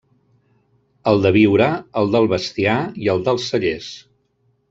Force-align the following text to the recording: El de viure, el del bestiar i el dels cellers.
El 1.11 1.19
de 1.25 1.31
viure, 1.35 1.67
el 2.01 2.09
del 2.15 2.25
bestiar 2.33 2.79
i 3.05 3.13
el 3.15 3.23
dels 3.27 3.45
cellers. 3.51 3.93